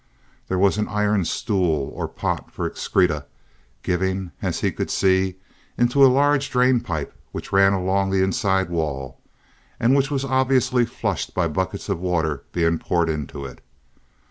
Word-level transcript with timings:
There 0.47 0.57
was 0.57 0.79
an 0.79 0.87
iron 0.87 1.25
stool 1.25 1.91
or 1.93 2.07
pot 2.07 2.49
for 2.51 2.65
excreta, 2.67 3.27
giving, 3.83 4.31
as 4.41 4.61
he 4.61 4.71
could 4.71 4.89
see, 4.89 5.35
into 5.77 6.03
a 6.03 6.09
large 6.11 6.49
drain 6.49 6.79
pipe 6.81 7.13
which 7.31 7.51
ran 7.53 7.71
along 7.73 8.09
the 8.09 8.23
inside 8.23 8.71
wall, 8.71 9.21
and 9.79 9.95
which 9.95 10.09
was 10.09 10.25
obviously 10.25 10.85
flushed 10.87 11.35
by 11.35 11.47
buckets 11.47 11.87
of 11.87 11.99
water 11.99 12.43
being 12.51 12.79
poured 12.79 13.09
into 13.09 13.45
it. 13.45 13.63